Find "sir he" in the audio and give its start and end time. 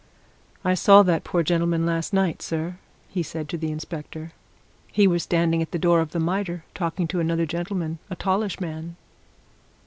2.41-3.21